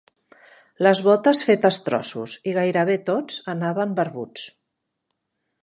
Les 0.87 1.01
botes 1.07 1.41
fetes 1.49 1.77
trossos 1.89 2.37
i 2.51 2.55
gairebé 2.57 2.97
tots 3.11 3.39
anaven 3.55 3.95
barbuts. 4.01 4.49